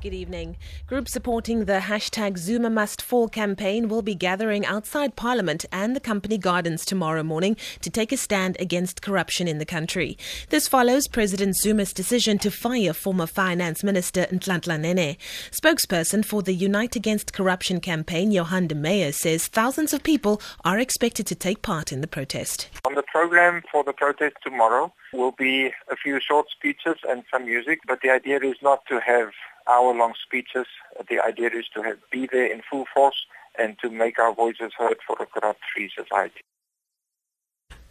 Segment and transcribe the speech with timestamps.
[0.00, 0.58] Good evening.
[0.86, 6.00] Groups supporting the hashtag Zuma Must Fall campaign will be gathering outside Parliament and the
[6.00, 10.16] company gardens tomorrow morning to take a stand against corruption in the country.
[10.50, 15.16] This follows President Zuma's decision to fire former Finance Minister Nhlanhla Nene.
[15.50, 20.78] Spokesperson for the Unite Against Corruption campaign, Johan de Meyer, says thousands of people are
[20.78, 22.68] expected to take part in the protest.
[22.84, 27.46] On the program for the protest tomorrow will be a few short speeches and some
[27.46, 29.30] music, but the idea is not to have
[29.68, 30.66] hour-long speeches.
[31.08, 33.26] The idea is to have, be there in full force
[33.58, 36.40] and to make our voices heard for a corrupt-free society.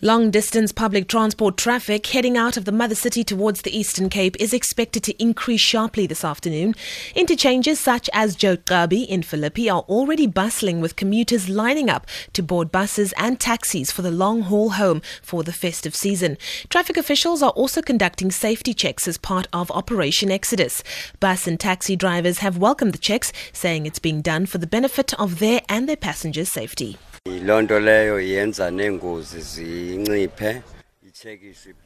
[0.00, 4.36] Long distance public transport traffic heading out of the mother city towards the Eastern Cape
[4.38, 6.76] is expected to increase sharply this afternoon.
[7.16, 12.44] Interchanges such as Joe Gqabi in Philippi are already bustling with commuters lining up to
[12.44, 16.38] board buses and taxis for the long haul home for the festive season.
[16.68, 20.84] Traffic officials are also conducting safety checks as part of Operation Exodus.
[21.18, 25.12] Bus and taxi drivers have welcomed the checks, saying it's being done for the benefit
[25.14, 26.98] of their and their passengers' safety.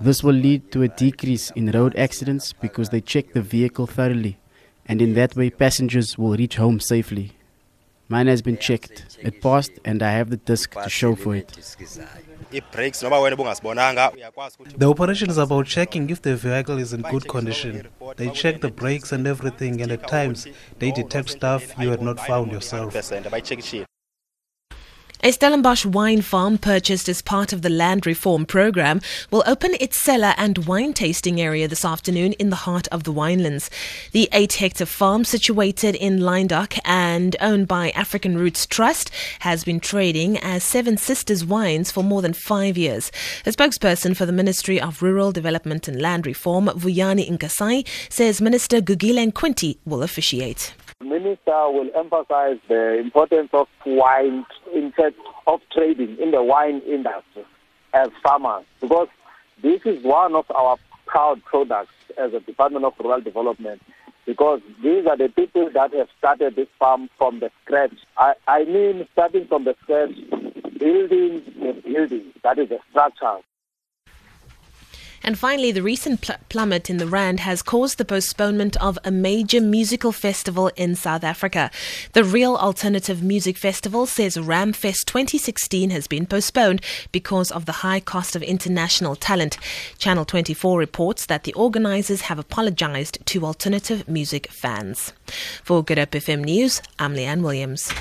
[0.00, 4.38] This will lead to a decrease in road accidents because they check the vehicle thoroughly,
[4.86, 7.32] and in that way, passengers will reach home safely.
[8.08, 9.18] Mine has been checked.
[9.22, 11.48] It passed, and I have the disc to show for it.
[14.82, 17.86] The operation is about checking if the vehicle is in good condition.
[18.16, 20.48] They check the brakes and everything, and at times
[20.80, 22.92] they detect stuff you had not found yourself.
[25.22, 30.00] A Stellenbosch wine farm purchased as part of the land reform program will open its
[30.00, 33.68] cellar and wine tasting area this afternoon in the heart of the winelands.
[34.12, 39.10] The 8 hectare farm situated in Lynedoch and owned by African Roots Trust
[39.40, 43.12] has been trading as Seven Sisters Wines for more than 5 years.
[43.44, 48.80] A spokesperson for the Ministry of Rural Development and Land Reform, Vuyani Nkasai, says Minister
[48.80, 50.72] Gugile Nkwinti will officiate.
[51.00, 54.44] The minister will emphasize the importance of wine,
[54.74, 55.16] in fact,
[55.46, 57.44] of trading in the wine industry
[57.92, 59.08] as farmers, because
[59.62, 60.76] this is one of our
[61.06, 63.82] proud products as a Department of Rural Development,
[64.26, 67.94] because these are the people that have started this farm from the scratch.
[68.16, 70.14] I, I mean, starting from the scratch,
[70.78, 73.38] building the building, that is the structure.
[75.22, 79.10] And finally, the recent pl- plummet in the Rand has caused the postponement of a
[79.10, 81.70] major musical festival in South Africa.
[82.14, 86.80] The Real Alternative Music Festival says Ramfest 2016 has been postponed
[87.12, 89.58] because of the high cost of international talent.
[89.98, 95.12] Channel 24 reports that the organizers have apologized to alternative music fans.
[95.62, 97.92] For Good Hope FM News, I'm Leanne Williams.